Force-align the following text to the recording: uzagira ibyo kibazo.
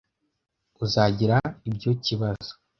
uzagira 0.85 1.37
ibyo 1.69 1.91
kibazo. 2.05 2.51